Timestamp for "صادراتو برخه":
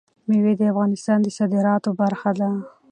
1.37-2.31